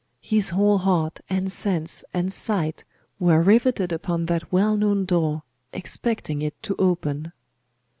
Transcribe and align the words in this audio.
His 0.23 0.49
whole 0.49 0.79
heart, 0.79 1.19
and 1.29 1.51
sense, 1.51 2.03
and 2.11 2.33
sight, 2.33 2.85
were 3.19 3.39
riveted 3.43 3.91
upon 3.91 4.25
that 4.25 4.51
well 4.51 4.75
known 4.75 5.05
door, 5.05 5.43
expecting 5.73 6.41
it 6.41 6.55
to 6.63 6.75
open.... 6.79 7.33